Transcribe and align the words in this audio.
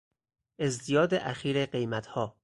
ازدیاد 0.59 1.13
اخیر 1.13 1.65
قیمتها 1.65 2.33